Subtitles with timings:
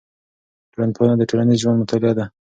[0.71, 2.25] ټولنپوهنه د ټولنیز ژوند مطالعه ده.